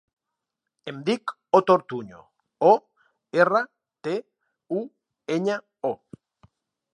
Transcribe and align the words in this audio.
Em 0.91 1.01
dic 1.09 1.33
Oto 1.59 1.75
Ortuño: 1.79 2.21
o, 2.69 2.71
erra, 3.45 3.61
te, 4.09 4.15
u, 4.79 4.81
enya, 5.39 5.61
o. 5.93 5.95